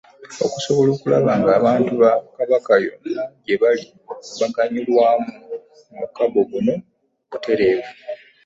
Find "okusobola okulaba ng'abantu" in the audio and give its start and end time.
0.45-1.91